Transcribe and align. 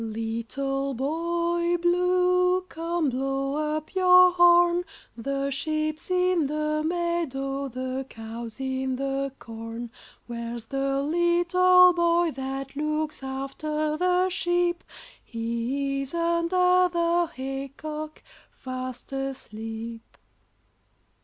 ]Little 0.01 0.95
Boy 0.95 1.77
Blue, 1.77 2.61
come 2.61 3.09
blow 3.11 3.53
up 3.75 3.93
your 3.93 4.31
horn, 4.31 4.83
The 5.15 5.51
sheep's 5.51 6.09
in 6.09 6.47
the 6.47 6.81
meadow, 6.83 7.67
the 7.67 8.07
cow's 8.09 8.59
in 8.59 8.95
the 8.95 9.31
corn. 9.37 9.91
Where's 10.25 10.65
the 10.65 11.03
little 11.03 11.93
boy 11.93 12.31
that 12.31 12.75
looks 12.75 13.21
after 13.21 13.95
the 13.95 14.29
sheep? 14.31 14.83
He 15.23 16.01
is 16.01 16.15
under 16.15 16.89
the 16.89 17.29
hay 17.35 17.71
cock 17.77 18.23
fast 18.49 19.13
asleep. 19.13 20.17